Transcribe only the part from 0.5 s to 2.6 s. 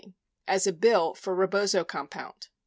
a "bill for Rebozo compound."